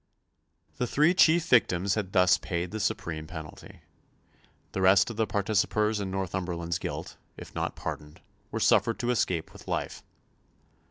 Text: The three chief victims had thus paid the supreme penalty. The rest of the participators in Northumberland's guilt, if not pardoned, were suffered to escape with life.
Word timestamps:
The 0.77 0.87
three 0.87 1.13
chief 1.13 1.45
victims 1.47 1.93
had 1.93 2.11
thus 2.11 2.39
paid 2.39 2.71
the 2.71 2.79
supreme 2.79 3.27
penalty. 3.27 3.81
The 4.71 4.81
rest 4.81 5.11
of 5.11 5.15
the 5.15 5.27
participators 5.27 5.99
in 5.99 6.09
Northumberland's 6.09 6.79
guilt, 6.79 7.17
if 7.37 7.53
not 7.53 7.75
pardoned, 7.75 8.19
were 8.49 8.59
suffered 8.59 8.97
to 8.97 9.11
escape 9.11 9.53
with 9.53 9.67
life. 9.67 10.01